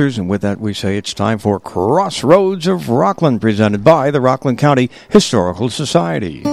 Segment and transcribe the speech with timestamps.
[0.00, 4.56] And with that, we say it's time for Crossroads of Rockland, presented by the Rockland
[4.56, 6.44] County Historical Society.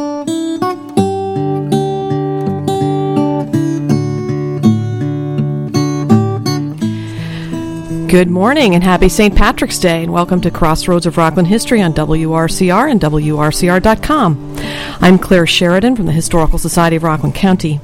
[8.16, 9.36] Good morning and happy St.
[9.36, 14.56] Patrick's Day, and welcome to Crossroads of Rockland History on WRCR and WRCR.com.
[15.02, 17.82] I'm Claire Sheridan from the Historical Society of Rockland County.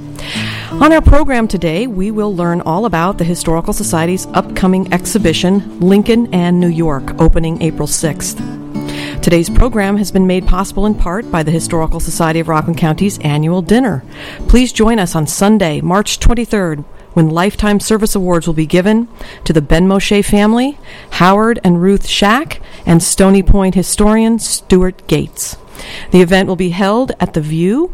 [0.71, 6.33] On our program today, we will learn all about the Historical Society's upcoming exhibition, Lincoln
[6.33, 8.61] and New York, opening April 6th.
[9.21, 13.19] Today's program has been made possible in part by the Historical Society of Rockland County's
[13.19, 14.03] annual dinner.
[14.47, 19.07] Please join us on Sunday, March 23rd, when Lifetime Service Awards will be given
[19.43, 20.77] to the Ben Moshe family,
[21.11, 25.57] Howard and Ruth Shack, and Stony Point historian Stuart Gates.
[26.11, 27.93] The event will be held at the View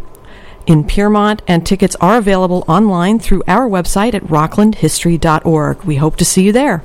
[0.65, 5.83] in Piermont, and tickets are available online through our website at rocklandhistory.org.
[5.83, 6.83] We hope to see you there.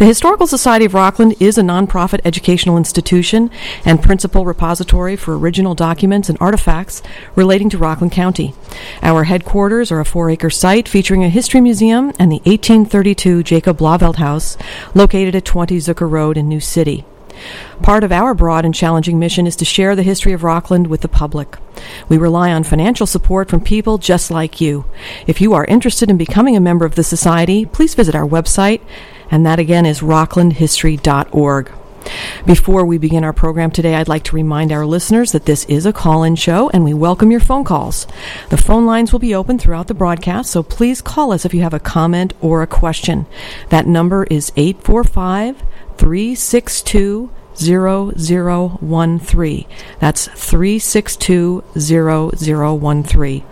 [0.00, 3.50] The Historical Society of Rockland is a nonprofit educational institution
[3.84, 7.02] and principal repository for original documents and artifacts
[7.36, 8.54] relating to Rockland County.
[9.02, 13.76] Our headquarters are a four acre site featuring a history museum and the 1832 Jacob
[13.76, 14.56] Blauvelt House
[14.94, 17.04] located at 20 Zukor Road in New City.
[17.82, 21.02] Part of our broad and challenging mission is to share the history of Rockland with
[21.02, 21.58] the public.
[22.08, 24.86] We rely on financial support from people just like you.
[25.26, 28.80] If you are interested in becoming a member of the Society, please visit our website,
[29.30, 31.72] and that again is rocklandhistory.org.
[32.46, 35.86] Before we begin our program today, I'd like to remind our listeners that this is
[35.86, 38.06] a call in show and we welcome your phone calls.
[38.48, 41.60] The phone lines will be open throughout the broadcast, so please call us if you
[41.60, 43.26] have a comment or a question.
[43.68, 45.62] That number is 845
[45.98, 49.66] 362 0013.
[49.98, 53.44] That's 362 0013.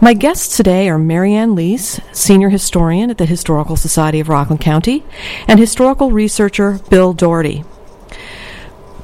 [0.00, 5.04] My guests today are Marianne Lease, senior historian at the Historical Society of Rockland County,
[5.46, 7.64] and historical researcher Bill Doherty.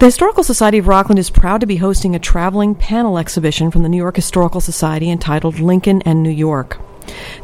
[0.00, 3.82] The Historical Society of Rockland is proud to be hosting a traveling panel exhibition from
[3.82, 6.80] the New York Historical Society entitled Lincoln and New York.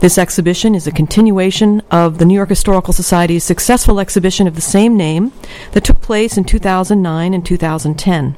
[0.00, 4.60] This exhibition is a continuation of the New York Historical Society's successful exhibition of the
[4.60, 5.32] same name
[5.72, 8.36] that took place in 2009 and 2010.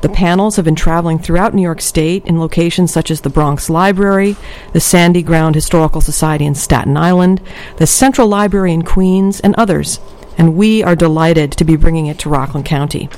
[0.00, 3.68] The panels have been traveling throughout New York State in locations such as the Bronx
[3.68, 4.36] Library,
[4.72, 7.40] the Sandy Ground Historical Society in Staten Island,
[7.76, 10.00] the Central Library in Queens, and others,
[10.36, 13.08] and we are delighted to be bringing it to Rockland County.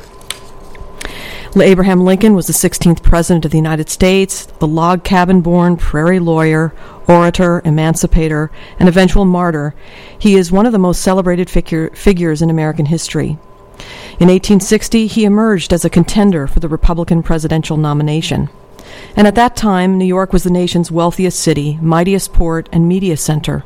[1.56, 6.21] Abraham Lincoln was the 16th President of the United States, the log cabin born prairie
[6.21, 6.72] lawyer,
[7.09, 9.75] orator, emancipator, and eventual martyr.
[10.16, 13.37] He is one of the most celebrated figure, figures in American history.
[14.20, 18.50] In 1860, he emerged as a contender for the Republican presidential nomination.
[19.16, 23.16] And at that time, New York was the nation's wealthiest city, mightiest port, and media
[23.16, 23.64] center.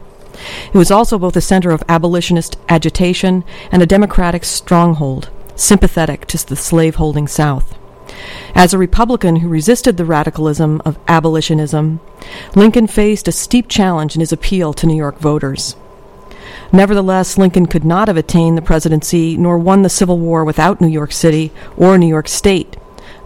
[0.73, 6.47] It was also both a center of abolitionist agitation and a democratic stronghold sympathetic to
[6.47, 7.77] the slaveholding South.
[8.55, 11.99] As a Republican who resisted the radicalism of abolitionism,
[12.55, 15.75] Lincoln faced a steep challenge in his appeal to New York voters.
[16.73, 20.89] Nevertheless, Lincoln could not have attained the presidency nor won the Civil War without New
[20.89, 22.77] York City or New York State.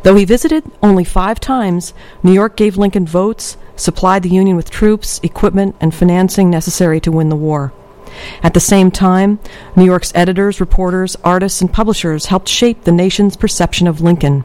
[0.02, 4.70] Though he visited only five times, New York gave Lincoln votes, supplied the Union with
[4.70, 7.72] troops, equipment, and financing necessary to win the war.
[8.42, 9.38] At the same time,
[9.76, 14.44] New York's editors, reporters, artists, and publishers helped shape the nation's perception of Lincoln,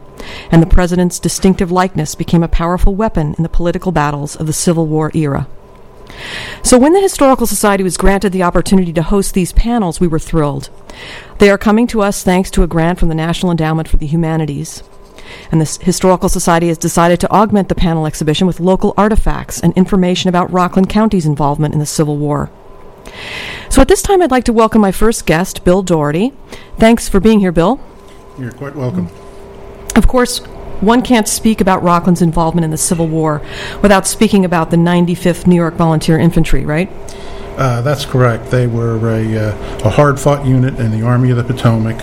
[0.50, 4.52] and the president's distinctive likeness became a powerful weapon in the political battles of the
[4.52, 5.48] Civil War era.
[6.62, 10.18] So, when the Historical Society was granted the opportunity to host these panels, we were
[10.18, 10.70] thrilled.
[11.38, 14.06] They are coming to us thanks to a grant from the National Endowment for the
[14.06, 14.82] Humanities.
[15.50, 19.76] And the Historical Society has decided to augment the panel exhibition with local artifacts and
[19.76, 22.50] information about Rockland County's involvement in the Civil War.
[23.68, 26.32] So at this time, I'd like to welcome my first guest, Bill Doherty.
[26.78, 27.80] Thanks for being here, Bill.
[28.38, 29.08] You're quite welcome.
[29.96, 30.40] Of course,
[30.84, 33.42] one can't speak about Rockland's involvement in the Civil War
[33.82, 36.90] without speaking about the 95th New York Volunteer Infantry, right?
[37.56, 38.50] Uh, that's correct.
[38.50, 41.96] They were a, uh, a hard fought unit in the Army of the Potomac.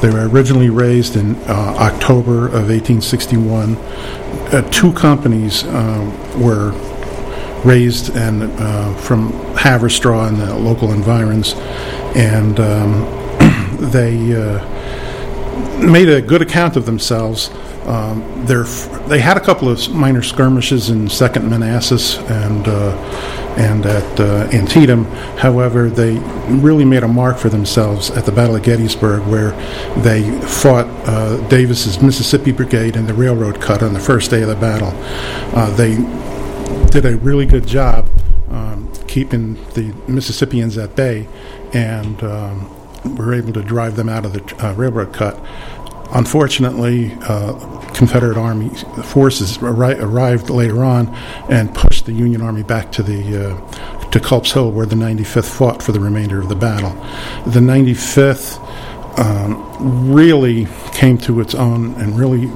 [0.00, 3.76] They were originally raised in uh, October of 1861.
[3.76, 6.72] Uh, two companies uh, were
[7.64, 11.54] raised and uh, from Haverstraw and the local environs,
[12.16, 13.04] and um,
[13.90, 14.64] they uh,
[15.78, 17.50] made a good account of themselves.
[17.86, 22.96] Um, they had a couple of minor skirmishes in Second Manassas and uh,
[23.56, 25.04] and at uh, Antietam.
[25.36, 29.50] However, they really made a mark for themselves at the Battle of Gettysburg, where
[30.02, 34.48] they fought uh, Davis's Mississippi Brigade in the railroad cut on the first day of
[34.48, 34.92] the battle.
[35.56, 35.96] Uh, they
[36.90, 38.08] did a really good job
[38.50, 41.26] um, keeping the Mississippians at bay,
[41.72, 45.38] and um, were able to drive them out of the uh, railroad cut.
[46.12, 47.52] Unfortunately, uh,
[47.92, 48.68] Confederate Army
[49.02, 51.08] forces arri- arrived later on
[51.48, 55.56] and pushed the Union Army back to the uh, to Culp's Hill, where the 95th
[55.56, 56.90] fought for the remainder of the battle.
[57.44, 58.58] The 95th
[59.18, 62.46] um, really came to its own and really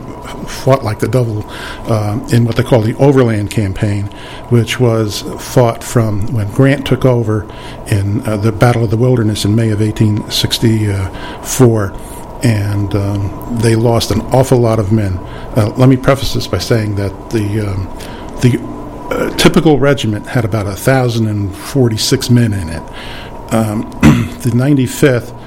[0.46, 1.44] fought like the devil
[1.90, 4.06] uh, in what they call the Overland Campaign,
[4.48, 7.42] which was fought from when Grant took over
[7.88, 12.11] in uh, the Battle of the Wilderness in May of 1864
[12.42, 15.14] and um, they lost an awful lot of men.
[15.56, 17.84] Uh, let me preface this by saying that the um,
[18.40, 18.58] the
[19.12, 22.82] uh, typical regiment had about 1,046 men in it.
[23.52, 23.82] Um,
[24.40, 25.38] the 95th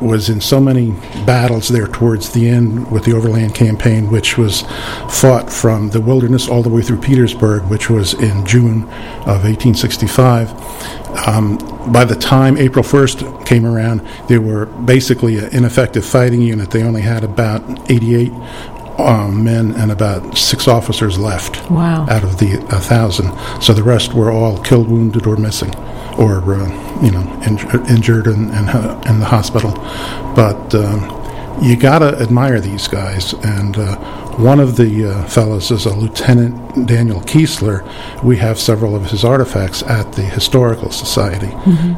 [0.00, 0.90] was in so many
[1.26, 4.62] battles there towards the end with the Overland Campaign, which was
[5.10, 8.84] fought from the wilderness all the way through Petersburg, which was in June
[9.26, 10.50] of 1865.
[11.26, 11.58] Um,
[11.92, 16.70] by the time April 1st came around, they were basically an ineffective fighting unit.
[16.70, 18.30] They only had about 88
[18.98, 22.06] um, men and about six officers left Wow.
[22.08, 23.62] out of the 1,000.
[23.62, 25.70] So the rest were all killed, wounded, or missing,
[26.18, 29.72] or, uh, you know, inj- injured and in, in, in the hospital.
[30.34, 31.14] But um,
[31.62, 33.32] you got to admire these guys.
[33.32, 33.96] And uh,
[34.36, 37.82] one of the uh, fellows is a Lieutenant Daniel Kiesler.
[38.22, 41.50] We have several of his artifacts at the Historical Society.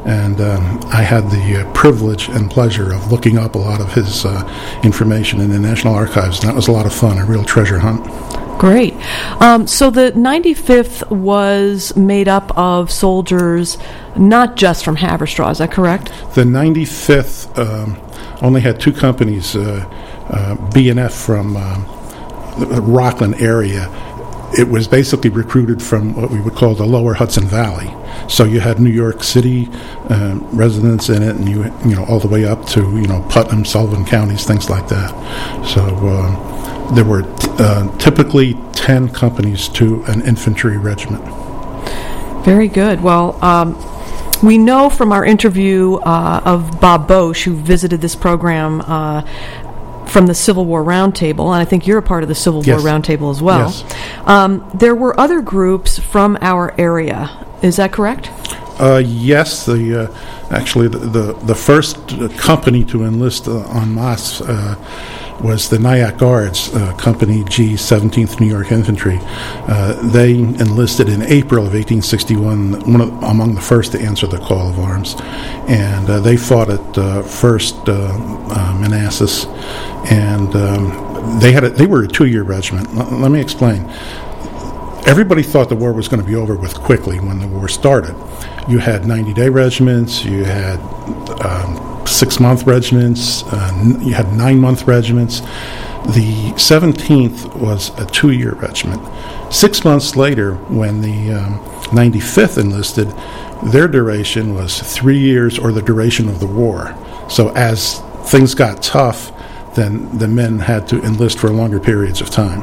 [0.06, 3.92] And um, I had the uh, privilege and pleasure of looking up a lot of
[3.92, 6.40] his uh, information in the National Archives.
[6.40, 8.06] And that was a lot of fun, a real treasure hunt.
[8.60, 8.92] Great.
[9.40, 13.78] Um, so the 95th was made up of soldiers
[14.16, 16.08] not just from Haverstraw, is that correct?
[16.34, 17.98] The 95th um,
[18.42, 19.86] only had two companies, uh,
[20.28, 21.86] uh, B&F from um,
[22.58, 23.88] the Rockland area.
[24.58, 27.88] It was basically recruited from what we would call the lower Hudson Valley.
[28.28, 29.70] So you had New York City
[30.10, 33.24] uh, residents in it, and you you know all the way up to you know
[33.30, 35.10] Putnam, Sullivan counties, things like that.
[35.64, 36.59] So um,
[36.94, 41.24] there were t- uh, typically ten companies to an infantry regiment.
[42.44, 43.02] Very good.
[43.02, 43.76] Well, um,
[44.42, 49.22] we know from our interview uh, of Bob Bosch, who visited this program uh,
[50.06, 52.82] from the Civil War Roundtable, and I think you're a part of the Civil Yes.
[52.82, 53.68] War Roundtable as well.
[53.70, 53.84] Yes.
[54.26, 57.46] Um, there were other groups from our area.
[57.62, 58.30] Is that correct?
[58.80, 60.16] Uh, yes, the uh,
[60.50, 61.98] actually the, the the first
[62.38, 64.74] company to enlist uh, en masse uh,
[65.42, 69.18] was the Nyack Guards, uh, Company G, 17th New York Infantry.
[69.22, 74.38] Uh, they enlisted in April of 1861, one of, among the first to answer the
[74.38, 75.16] call of arms,
[75.68, 79.46] and uh, they fought at uh, First uh, uh, Manassas,
[80.10, 82.88] and um, they had a, they were a two-year regiment.
[82.88, 83.88] L- let me explain
[85.06, 88.14] everybody thought the war was going to be over with quickly when the war started.
[88.68, 90.78] You had 90 day regiments, you had
[91.44, 91.89] um,
[92.20, 95.40] six month regiments, uh, you had nine month regiments.
[96.14, 99.00] The 17th was a two year regiment.
[99.50, 101.58] Six months later, when the um,
[101.96, 103.08] 95th enlisted,
[103.72, 106.94] their duration was three years or the duration of the war.
[107.30, 109.32] So as things got tough,
[109.74, 112.62] then the men had to enlist for longer periods of time.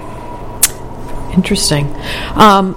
[1.33, 1.87] Interesting.
[2.35, 2.75] Um,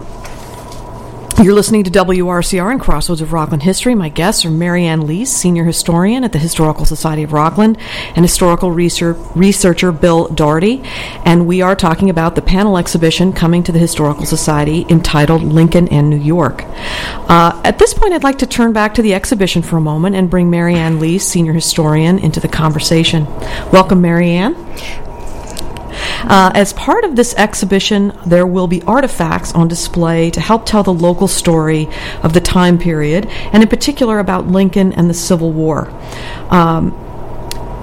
[1.43, 3.95] you're listening to WRCR and Crossroads of Rockland History.
[3.95, 7.79] My guests are Marianne Lease, Senior Historian at the Historical Society of Rockland,
[8.15, 10.83] and Historical research, Researcher Bill Doherty.
[11.25, 15.89] And we are talking about the panel exhibition coming to the Historical Society entitled Lincoln
[15.89, 16.65] and New York.
[16.67, 20.17] Uh, at this point, I'd like to turn back to the exhibition for a moment
[20.17, 23.25] and bring Marianne Lease, Senior Historian, into the conversation.
[23.73, 24.57] Welcome, Marianne.
[26.23, 30.83] Uh, as part of this exhibition, there will be artifacts on display to help tell
[30.83, 31.89] the local story
[32.23, 35.89] of the time period, and in particular about Lincoln and the Civil War.
[36.51, 36.91] Um,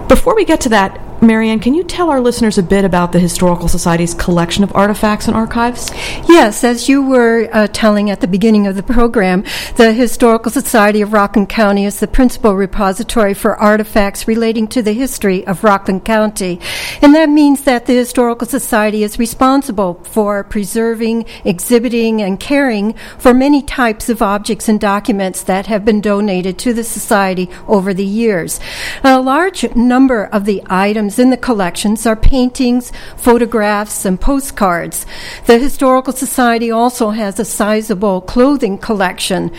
[0.07, 3.19] before we get to that, Marianne, can you tell our listeners a bit about the
[3.19, 5.89] Historical Society's collection of artifacts and archives?
[6.29, 9.43] Yes, as you were uh, telling at the beginning of the program,
[9.77, 14.93] the Historical Society of Rockland County is the principal repository for artifacts relating to the
[14.93, 16.59] history of Rockland County.
[17.01, 23.33] And that means that the Historical Society is responsible for preserving, exhibiting, and caring for
[23.33, 28.05] many types of objects and documents that have been donated to the Society over the
[28.05, 28.59] years.
[29.03, 35.05] A large number of the items in the collections are paintings, photographs, and postcards.
[35.45, 39.51] The Historical Society also has a sizable clothing collection.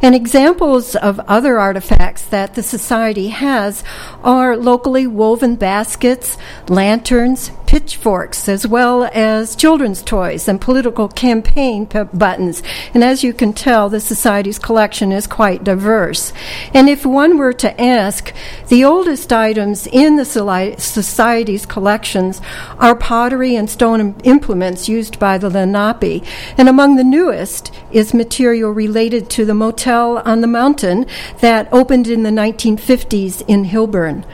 [0.00, 3.82] And examples of other artifacts that the Society has
[4.22, 12.02] are locally woven baskets, lanterns, pitchforks, as well as children's toys and political campaign p-
[12.12, 12.62] buttons.
[12.92, 16.34] And as you can tell, the Society's collection is quite diverse.
[16.74, 18.30] And if one were to ask,
[18.68, 22.42] the oldest items in the Society's collections
[22.78, 26.22] are pottery and stone implements used by the Lenape.
[26.58, 31.06] And among the newest is material related to the motel on the mountain
[31.40, 34.26] that opened in the 1950s in Hillburn.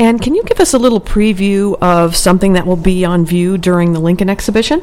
[0.00, 3.58] And can you give us a little preview of something that will be on view
[3.58, 4.82] during the Lincoln exhibition?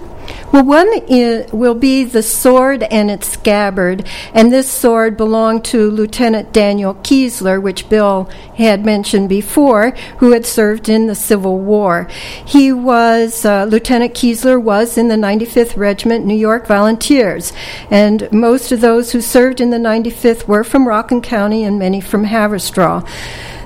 [0.54, 5.90] Well, one is, will be the sword and its scabbard, and this sword belonged to
[5.90, 12.08] Lieutenant Daniel Keesler, which Bill had mentioned before, who had served in the Civil War.
[12.46, 17.54] He was, uh, Lieutenant Keesler was in the 95th Regiment New York Volunteers,
[17.90, 22.02] and most of those who served in the 95th were from Rockland County and many
[22.02, 23.04] from Haverstraw.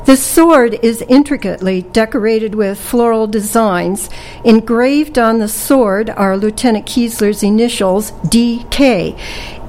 [0.05, 4.09] The sword is intricately decorated with floral designs.
[4.43, 9.17] Engraved on the sword are Lieutenant Kiesler's initials, DK.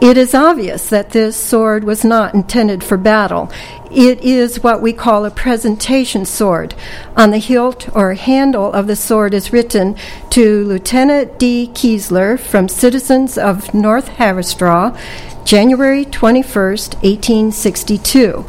[0.01, 3.53] It is obvious that this sword was not intended for battle.
[3.91, 6.75] It is what we call a presentation sword.
[7.15, 9.97] On the hilt or handle of the sword is written
[10.31, 11.71] to Lieutenant D.
[11.75, 14.99] Kiesler from citizens of North Haverstraw,
[15.45, 18.47] January 21st, 1862.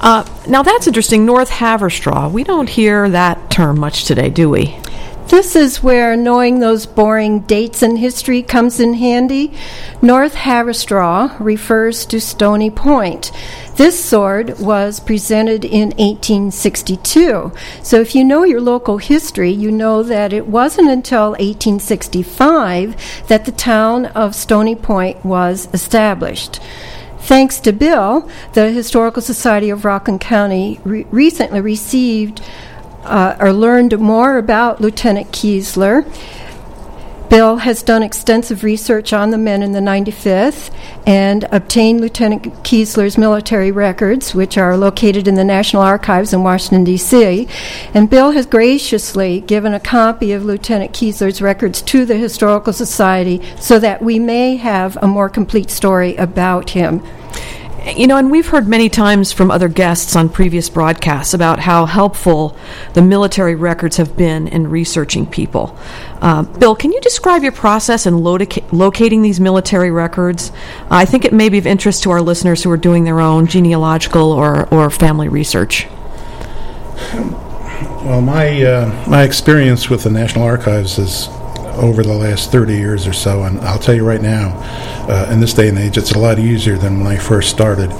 [0.00, 1.24] Uh, now that's interesting.
[1.26, 2.30] North Haverstraw.
[2.30, 4.76] We don't hear that term much today, do we?
[5.32, 9.54] This is where knowing those boring dates in history comes in handy.
[10.02, 13.32] North Haverstraw refers to Stony Point.
[13.76, 17.50] This sword was presented in 1862.
[17.82, 23.46] So if you know your local history, you know that it wasn't until 1865 that
[23.46, 26.60] the town of Stony Point was established.
[27.22, 32.42] Thanks to Bill, the Historical Society of Rockland County re- recently received
[33.04, 36.04] uh, or learned more about Lieutenant Keesler.
[37.32, 40.70] Bill has done extensive research on the men in the 95th
[41.06, 46.84] and obtained Lieutenant Keesler's military records, which are located in the National Archives in Washington,
[46.84, 47.48] D.C.
[47.94, 53.40] And Bill has graciously given a copy of Lieutenant Keesler's records to the Historical Society
[53.58, 57.02] so that we may have a more complete story about him.
[57.84, 61.84] You know, and we've heard many times from other guests on previous broadcasts about how
[61.84, 62.56] helpful
[62.94, 65.76] the military records have been in researching people.
[66.20, 70.52] Uh, Bill, can you describe your process in locating these military records?
[70.90, 73.48] I think it may be of interest to our listeners who are doing their own
[73.48, 75.88] genealogical or, or family research.
[78.04, 81.28] Well, my uh, my experience with the National Archives is
[81.76, 83.42] over the last 30 years or so.
[83.42, 84.54] And I'll tell you right now,
[85.08, 87.90] uh, in this day and age, it's a lot easier than when I first started.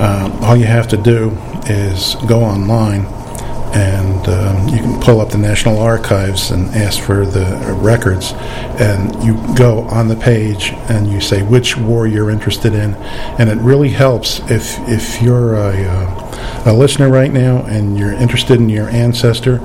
[0.00, 1.30] Um, all you have to do
[1.66, 3.06] is go online
[3.76, 8.32] and um, you can pull up the National Archives and ask for the records,
[8.80, 12.94] and you go on the page and you say which war you're interested in,
[13.38, 16.25] and it really helps if if you're a, uh,
[16.66, 19.60] a listener right now and you're interested in your ancestor.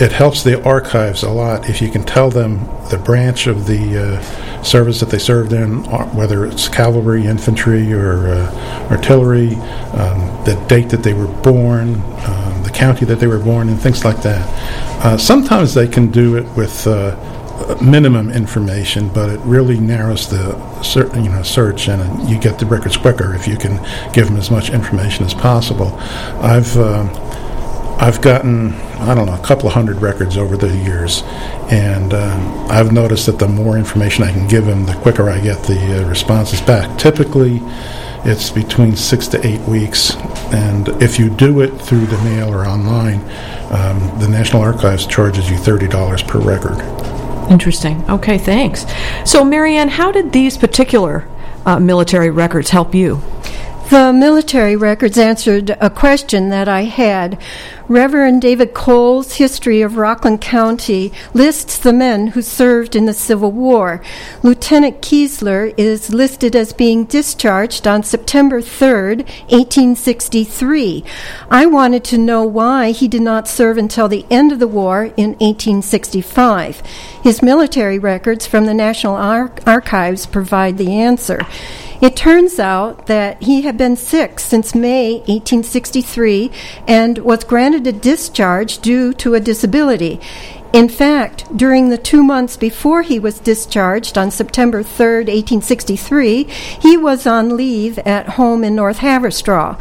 [0.00, 4.18] It helps the archives a lot if you can tell them the branch of the
[4.18, 9.54] uh, service that they served in, uh, whether it's cavalry, infantry, or uh, artillery,
[9.94, 11.94] um, the date that they were born.
[12.26, 15.04] Um, the county that they were born in, things like that.
[15.04, 17.14] Uh, sometimes they can do it with uh,
[17.82, 20.54] minimum information, but it really narrows the
[21.16, 23.76] you know search, and you get the records quicker if you can
[24.12, 25.96] give them as much information as possible.
[26.40, 27.04] I've uh,
[28.00, 31.22] I've gotten I don't know a couple of hundred records over the years,
[31.70, 35.40] and um, I've noticed that the more information I can give them, the quicker I
[35.40, 36.98] get the uh, responses back.
[36.98, 37.60] Typically
[38.26, 40.16] it's between six to eight weeks.
[40.50, 43.20] And if you do it through the mail or online,
[43.70, 46.78] um, the National Archives charges you $30 per record.
[47.50, 48.04] Interesting.
[48.08, 48.86] Okay, thanks.
[49.24, 51.28] So, Marianne, how did these particular
[51.66, 53.20] uh, military records help you?
[53.94, 57.40] The military records answered a question that I had.
[57.86, 63.52] Reverend David Cole's History of Rockland County lists the men who served in the Civil
[63.52, 64.02] War.
[64.42, 69.18] Lieutenant Keesler is listed as being discharged on September 3rd,
[69.52, 71.04] 1863.
[71.48, 75.04] I wanted to know why he did not serve until the end of the war
[75.16, 76.80] in 1865.
[77.22, 81.46] His military records from the National Ar- Archives provide the answer.
[82.00, 86.50] It turns out that he had been sick since May 1863
[86.86, 90.20] and was granted a discharge due to a disability.
[90.74, 96.42] In fact, during the two months before he was discharged on September 3, 1863,
[96.82, 99.78] he was on leave at home in North Haverstraw.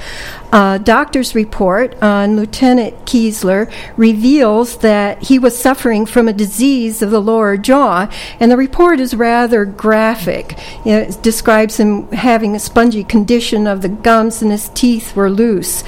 [0.52, 7.10] A doctor's report on Lieutenant Kiesler reveals that he was suffering from a disease of
[7.10, 8.08] the lower jaw,
[8.40, 10.56] and the report is rather graphic.
[10.86, 15.84] It describes him having a spongy condition of the gums and his teeth were loose.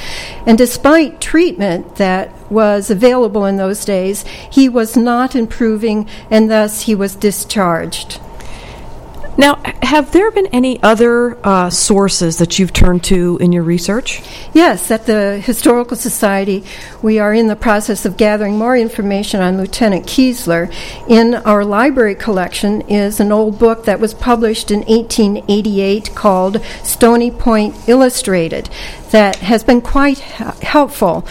[0.47, 6.83] And despite treatment that was available in those days, he was not improving, and thus
[6.83, 8.19] he was discharged.
[9.37, 14.21] Now, have there been any other uh, sources that you've turned to in your research?
[14.53, 16.63] Yes, at the Historical Society,
[17.01, 20.73] we are in the process of gathering more information on Lieutenant Kiesler.
[21.09, 27.29] In our library collection is an old book that was published in 1888 called Stony
[27.29, 28.69] Point Illustrated
[29.11, 31.27] that has been quite helpful.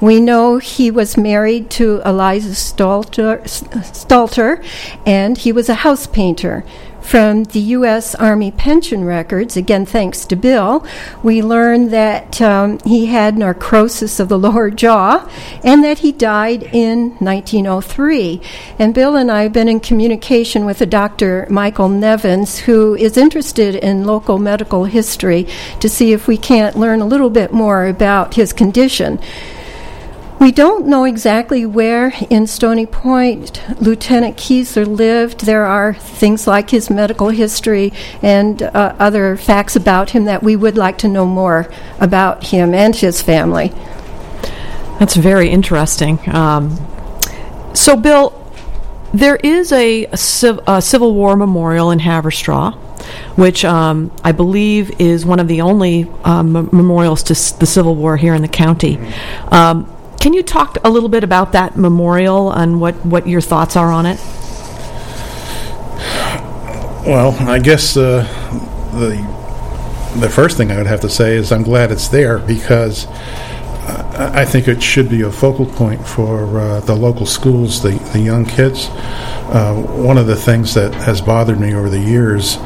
[0.00, 4.64] We know he was married to Eliza Stalter, Stalter
[5.04, 6.64] and he was a house painter.
[7.00, 8.14] From the U.S.
[8.16, 10.86] Army pension records, again thanks to Bill,
[11.22, 15.26] we learn that um, he had necrosis of the lower jaw
[15.64, 18.42] and that he died in 1903.
[18.78, 21.46] And Bill and I have been in communication with a Dr.
[21.48, 25.46] Michael Nevins, who is interested in local medical history,
[25.80, 29.18] to see if we can't learn a little bit more about his condition.
[30.40, 35.46] We don't know exactly where in Stony Point Lieutenant Kiesler lived.
[35.46, 37.92] There are things like his medical history
[38.22, 41.68] and uh, other facts about him that we would like to know more
[41.98, 43.72] about him and his family.
[45.00, 46.20] That's very interesting.
[46.28, 46.78] Um,
[47.74, 48.32] so, Bill,
[49.12, 52.74] there is a, civ- a, Civil War memorial in Haverstraw,
[53.36, 57.96] which um, I believe is one of the only um, memorials to s- the Civil
[57.96, 58.98] War here in the county.
[59.50, 63.76] Um, can you talk a little bit about that memorial and what, what your thoughts
[63.76, 64.18] are on it?
[67.06, 68.22] Well, I guess uh,
[68.92, 69.38] the
[70.20, 73.06] the first thing I would have to say is I'm glad it's there because
[74.18, 78.20] I think it should be a focal point for uh, the local schools, the, the
[78.20, 78.88] young kids.
[78.90, 82.56] Uh, one of the things that has bothered me over the years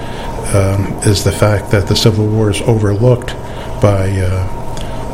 [0.54, 3.28] um, is the fact that the Civil War is overlooked
[3.82, 4.49] by uh,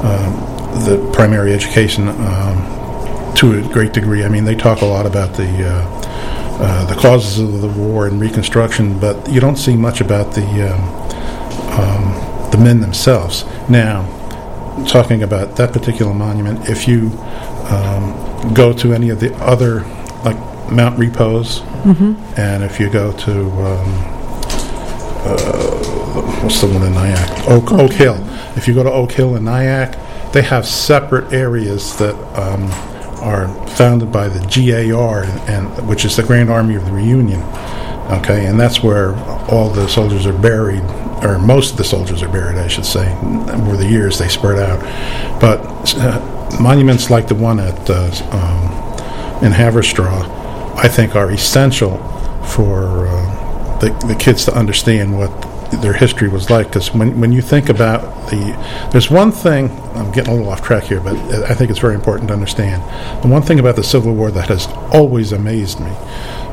[0.02, 4.24] um, the primary education um, to a great degree.
[4.24, 5.98] I mean, they talk a lot about the uh,
[6.60, 10.72] uh, the causes of the war and Reconstruction, but you don't see much about the
[10.72, 10.82] um,
[11.78, 13.44] um, the men themselves.
[13.68, 14.02] Now,
[14.88, 17.10] talking about that particular monument, if you
[17.70, 19.82] um, go to any of the other,
[20.24, 20.36] like
[20.72, 22.14] Mount Repose, mm-hmm.
[22.38, 24.18] and if you go to um,
[25.24, 25.98] uh,
[26.42, 27.48] what's the one in Nyack?
[27.48, 28.16] Oak, Oak Hill.
[28.56, 29.96] If you go to Oak Hill in Nyack,
[30.32, 32.64] they have separate areas that um,
[33.20, 37.42] are founded by the GAR, and, and, which is the Grand Army of the Reunion.
[38.20, 39.14] Okay, and that's where
[39.50, 40.82] all the soldiers are buried,
[41.22, 43.12] or most of the soldiers are buried, I should say.
[43.50, 44.80] Over the years, they spread out.
[45.40, 45.60] But
[45.96, 51.98] uh, monuments like the one at uh, um, in Haverstraw, I think, are essential
[52.44, 55.30] for uh, the, the kids to understand what
[55.70, 56.68] their history was like.
[56.68, 60.62] Because when when you think about the, there's one thing I'm getting a little off
[60.62, 61.16] track here, but
[61.50, 62.82] I think it's very important to understand.
[63.22, 65.90] The one thing about the Civil War that has always amazed me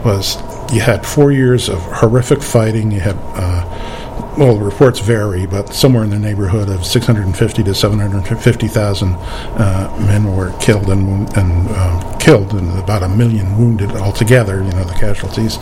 [0.04, 0.38] was
[0.74, 2.92] you had four years of horrific fighting.
[2.92, 4.06] You had uh,
[4.38, 10.36] well, the reports vary, but somewhere in the neighborhood of 650 to 750,000 uh, men
[10.36, 14.56] were killed and, and uh, killed, and about a million wounded altogether.
[14.64, 15.58] You know the casualties,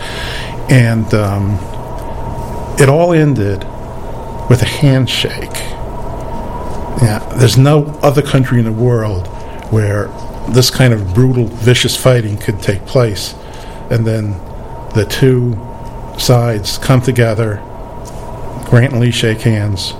[0.69, 1.57] and um,
[2.79, 3.59] it all ended
[4.49, 5.53] with a handshake.
[7.01, 9.27] Yeah, there's no other country in the world
[9.71, 10.07] where
[10.49, 13.33] this kind of brutal, vicious fighting could take place,
[13.89, 14.31] and then
[14.93, 15.53] the two
[16.19, 17.55] sides come together,
[18.69, 19.93] Grant and Lee shake hands,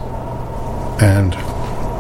[1.02, 1.34] and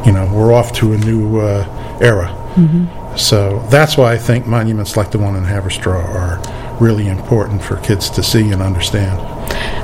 [0.05, 2.27] you know we're off to a new uh, era.
[2.55, 3.17] Mm-hmm.
[3.17, 7.77] So that's why I think monuments like the one in Haverstraw are really important for
[7.77, 9.32] kids to see and understand.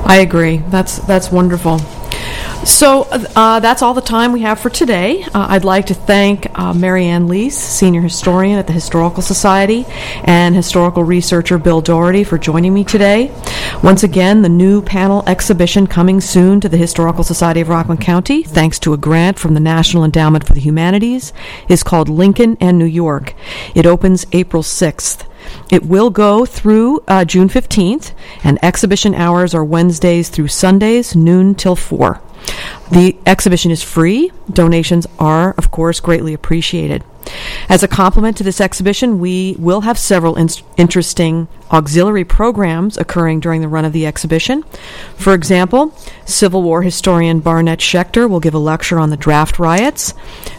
[0.04, 0.58] I agree.
[0.68, 1.80] That's that's wonderful.
[2.64, 5.22] So uh, that's all the time we have for today.
[5.22, 9.86] Uh, I'd like to thank uh, Marianne Lees, Senior Historian at the Historical Society,
[10.24, 13.32] and historical researcher Bill Doherty for joining me today.
[13.82, 18.42] Once again, the new panel exhibition coming soon to the Historical Society of Rockland County,
[18.42, 21.32] thanks to a grant from the National Endowment for the Humanities,
[21.66, 23.34] is called Lincoln and New York.
[23.74, 25.24] It opens April 6th.
[25.70, 31.54] It will go through uh, June 15th, and exhibition hours are Wednesdays through Sundays, noon
[31.54, 32.20] till 4.
[32.90, 34.32] The exhibition is free.
[34.52, 37.04] Donations are, of course, greatly appreciated.
[37.68, 43.40] As a complement to this exhibition, we will have several in- interesting auxiliary programs occurring
[43.40, 44.64] during the run of the exhibition.
[45.16, 50.14] For example, Civil War historian Barnett Schechter will give a lecture on the draft riots.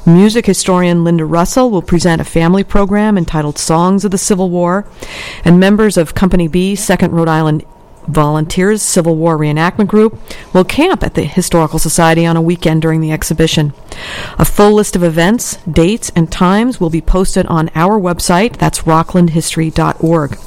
[0.06, 4.86] Music historian Linda Russell will present a family program entitled Songs of the Civil War.
[5.44, 7.66] And members of Company B, 2nd Rhode Island
[8.08, 10.20] Volunteers Civil War Reenactment Group
[10.54, 13.74] will camp at the Historical Society on a weekend during the exhibition.
[14.38, 18.58] A full list of events, dates, and times will be posted on our website.
[18.58, 20.38] That's rocklandhistory.org.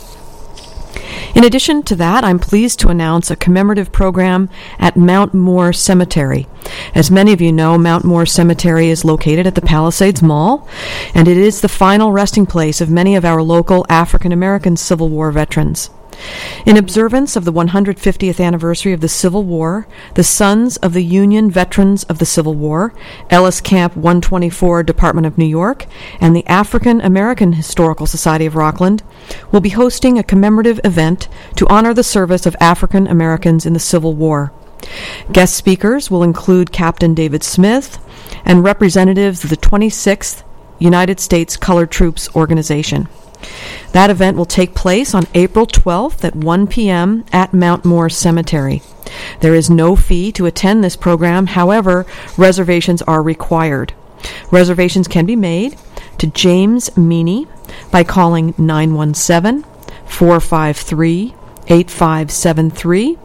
[1.35, 6.47] In addition to that, I'm pleased to announce a commemorative program at Mount Moor Cemetery.
[6.95, 10.69] As many of you know, Mount Moor Cemetery is located at the Palisades Mall,
[11.13, 15.09] and it is the final resting place of many of our local African American Civil
[15.09, 15.91] War veterans.
[16.67, 21.51] In observance of the 150th anniversary of the Civil War, the Sons of the Union
[21.51, 22.95] Veterans of the Civil War,
[23.31, 25.87] Ellis Camp 124, Department of New York,
[26.21, 29.03] and the African American Historical Society of Rockland
[29.53, 33.79] will be hosting a commemorative event to honor the service of African Americans in the
[33.81, 34.53] Civil War.
[35.33, 37.99] Guest speakers will include Captain David Smith
[38.45, 40.43] and representatives of the 26th
[40.79, 43.09] United States Colored Troops Organization.
[43.93, 47.25] That event will take place on April 12th at 1 p.m.
[47.33, 48.83] at Mount Moor Cemetery.
[49.41, 53.93] There is no fee to attend this program, however, reservations are required.
[54.51, 55.77] Reservations can be made
[56.19, 57.47] to James Meany
[57.91, 59.65] by calling 917
[60.07, 61.35] 453
[61.69, 63.19] 8573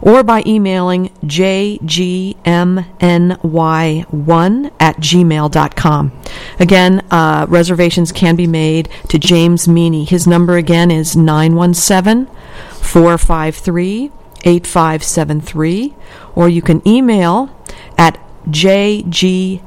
[0.00, 2.36] or by emailing jgmny1
[4.80, 6.12] at gmail.com.
[6.58, 10.04] Again, uh, reservations can be made to James Meany.
[10.04, 12.26] His number again is 917
[12.80, 14.10] 453
[14.44, 15.94] 8573,
[16.34, 17.56] or you can email
[17.96, 19.60] at jgmny1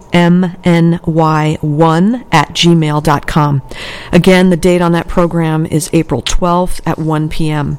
[2.31, 3.61] at gmail.com.
[4.11, 7.77] Again, the date on that program is April 12th at 1 p.m.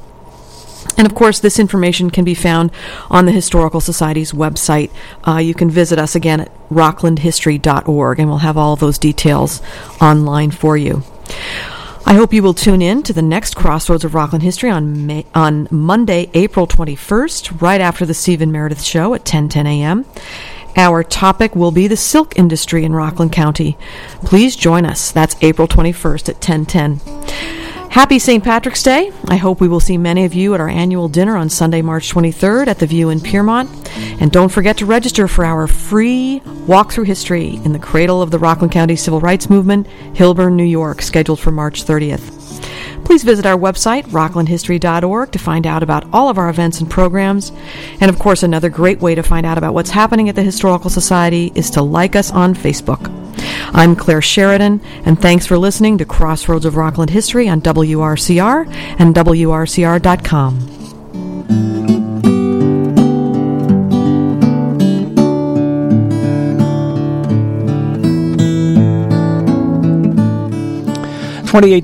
[0.96, 2.70] And of course, this information can be found
[3.11, 4.90] on the Historical Society's website.
[5.26, 9.61] Uh, you can visit us again at rocklandhistory.org, and we'll have all those details
[10.00, 11.02] online for you.
[12.09, 15.26] I hope you will tune in to the next Crossroads of Rockland History on May,
[15.35, 20.06] on Monday, April 21st, right after the Stephen Meredith Show at 10:10 a.m.
[20.76, 23.76] Our topic will be the silk industry in Rockland County.
[24.24, 25.11] Please join us.
[25.11, 27.65] That's April 21st at 10:10.
[27.90, 28.44] Happy St.
[28.44, 29.11] Patrick's Day.
[29.29, 32.12] I hope we will see many of you at our annual dinner on Sunday, March
[32.12, 33.70] 23rd at the View in Piermont.
[34.20, 38.31] And don't forget to register for our free walk through history in the cradle of
[38.31, 42.36] the Rockland County Civil Rights Movement, Hillburn, New York, scheduled for March 30th.
[43.04, 47.52] Please visit our website, rocklandhistory.org, to find out about all of our events and programs.
[48.00, 50.90] And of course, another great way to find out about what's happening at the Historical
[50.90, 53.12] Society is to like us on Facebook.
[53.72, 58.66] I'm Claire Sheridan, and thanks for listening to Crossroads of Rockland History on WRCR
[58.98, 60.72] and WRCR.com.
[71.46, 71.74] Twenty eight.